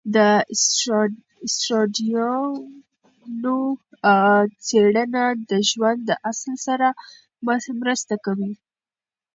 [0.15, 0.17] د
[1.43, 3.57] اسټروېډونو
[4.67, 6.87] څېړنه د ژوند د اصل سره
[7.83, 8.51] مرسته کوي.